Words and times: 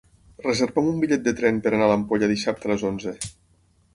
Reserva'm 0.43 0.87
un 0.91 0.95
bitllet 1.03 1.27
de 1.27 1.33
tren 1.41 1.59
per 1.67 1.73
anar 1.73 1.85
a 1.87 1.91
l'Ampolla 1.91 2.31
dissabte 2.33 2.69
a 2.71 2.75
les 2.75 2.87
onze. 2.93 3.17